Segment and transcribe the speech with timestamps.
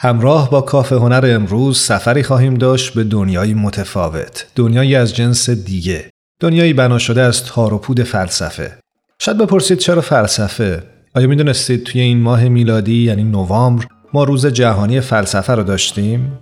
[0.00, 6.10] همراه با کافه هنر امروز سفری خواهیم داشت به دنیایی متفاوت دنیایی از جنس دیگه
[6.40, 8.78] دنیایی بنا شده از تار و پود فلسفه.
[9.18, 10.82] شاید بپرسید چرا فلسفه؟
[11.14, 16.38] آیا می‌دونستید توی این ماه میلادی یعنی نوامبر ما روز جهانی فلسفه رو داشتیم؟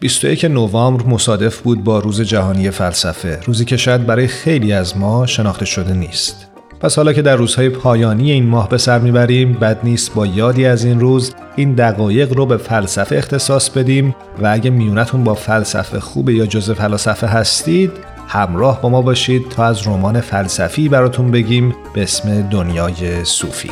[0.00, 5.26] 21 نوامبر مصادف بود با روز جهانی فلسفه روزی که شاید برای خیلی از ما
[5.26, 6.51] شناخته شده نیست.
[6.82, 10.66] پس حالا که در روزهای پایانی این ماه به سر می‌بریم بد نیست با یادی
[10.66, 16.00] از این روز این دقایق رو به فلسفه اختصاص بدیم و اگه میونتون با فلسفه
[16.00, 17.92] خوبه یا جزء فلسفه هستید
[18.28, 23.70] همراه با ما باشید تا از رمان فلسفی براتون بگیم به اسم دنیای صوفی.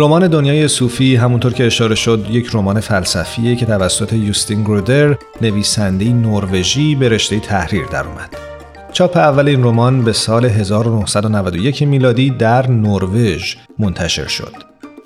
[0.00, 6.12] رمان دنیای صوفی همونطور که اشاره شد یک رمان فلسفیه که توسط یوستین گرودر نویسنده
[6.12, 8.36] نروژی به رشته تحریر در اومد.
[8.92, 14.52] چاپ اول این رمان به سال 1991 میلادی در نروژ منتشر شد.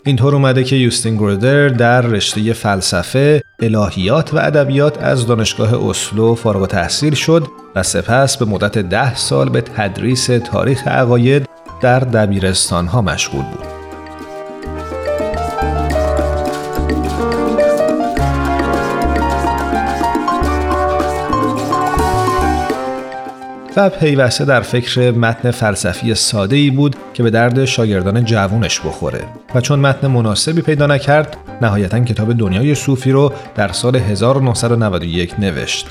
[0.07, 6.67] اینطور اومده که یوستین گرودر در رشته فلسفه، الهیات و ادبیات از دانشگاه اسلو فارغ
[6.67, 11.47] تحصیل شد و سپس به مدت ده سال به تدریس تاریخ عقاید
[11.81, 13.74] در دبیرستان ها مشغول بود.
[23.77, 29.25] و پیوسته در فکر متن فلسفی ساده ای بود که به درد شاگردان جوونش بخوره.
[29.55, 35.87] و چون متن مناسبی پیدا نکرد نهایتا کتاب دنیای صوفی رو در سال 1991 نوشت.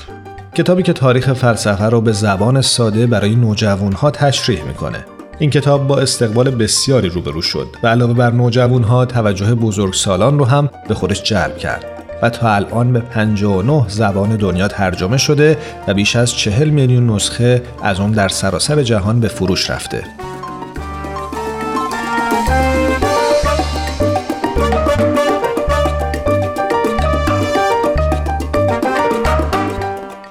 [0.54, 5.04] کتابی که تاریخ فلسفه رو به زبان ساده برای نوجوانها تشریح می‌کنه.
[5.38, 10.70] این کتاب با استقبال بسیاری روبرو شد و علاوه بر نوجوانها توجه بزرگسالان رو هم
[10.88, 11.93] به خودش جلب کرد.
[12.24, 15.58] و تا الان به 59 زبان دنیا ترجمه شده
[15.88, 20.23] و بیش از 40 میلیون نسخه از اون در سراسر جهان به فروش رفته.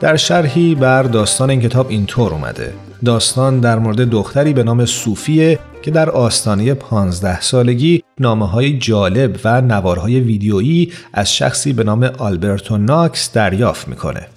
[0.04, 2.74] در شرحی بر داستان این کتاب اینطور اومده
[3.06, 9.40] داستان در مورد دختری به نام صوفیه که در آستانه 15 سالگی نامه های جالب
[9.44, 14.28] و نوارهای ویدیویی از شخصی به نام آلبرتو ناکس دریافت می‌کنه.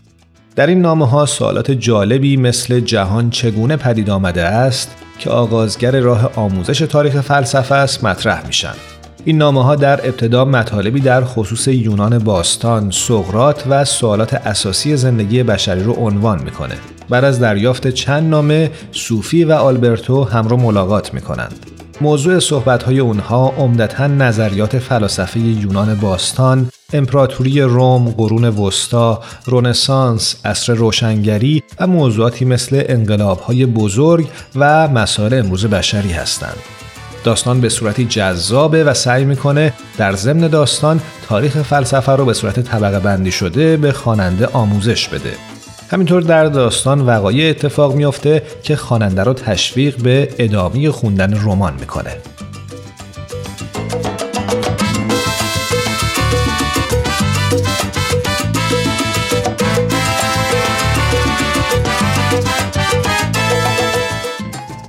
[0.56, 6.30] در این نامه ها سوالات جالبی مثل جهان چگونه پدید آمده است که آغازگر راه
[6.36, 8.74] آموزش تاریخ فلسفه است مطرح میشن.
[9.26, 15.42] این نامه ها در ابتدا مطالبی در خصوص یونان باستان، سقرات و سوالات اساسی زندگی
[15.42, 16.74] بشری رو عنوان می‌کنه.
[17.08, 21.66] بعد از دریافت چند نامه صوفی و آلبرتو هم رو ملاقات می کنند.
[22.00, 31.62] موضوع صحبت‌های اونها عمدتا نظریات فلاسفه یونان باستان، امپراتوری روم، قرون وسطا، رونسانس، عصر روشنگری
[31.80, 36.56] و موضوعاتی مثل انقلاب‌های بزرگ و مسائل امروز بشری هستند.
[37.26, 42.60] داستان به صورتی جذابه و سعی می‌کنه در ضمن داستان تاریخ فلسفه رو به صورت
[42.60, 45.32] طبقه بندی شده به خواننده آموزش بده.
[45.90, 52.16] همینطور در داستان وقایع اتفاق میافته که خواننده رو تشویق به ادامه خوندن رمان می‌کنه.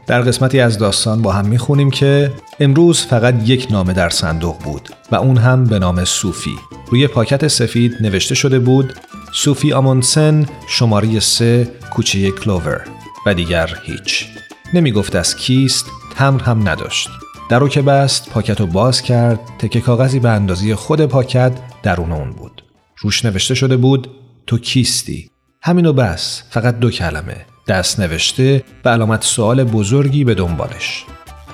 [0.08, 4.90] در قسمتی از داستان با هم می‌خونیم که امروز فقط یک نامه در صندوق بود
[5.12, 6.56] و اون هم به نام صوفی.
[6.92, 8.94] روی پاکت سفید نوشته شده بود
[9.34, 12.82] صوفی آمونسن شماره سه کوچه کلوور.
[13.26, 14.28] و دیگر هیچ.
[14.74, 17.10] نمی گفت از کیست تمر هم نداشت.
[17.50, 21.52] در رو که بست پاکت رو باز کرد تکه کاغذی به اندازی خود پاکت
[21.84, 22.64] درون اون بود.
[22.98, 24.08] روش نوشته شده بود
[24.48, 25.30] تو کیستی.
[25.62, 27.46] همینو بس فقط دو کلمه.
[27.68, 31.06] دست نوشته و علامت سوال بزرگی به دنبالش.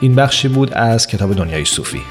[0.02, 2.02] این بخشی بود از کتاب دنیای صوفی.